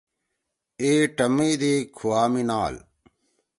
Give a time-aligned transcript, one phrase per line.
[0.81, 2.75] اِی ٹمی دی کُھوا می نال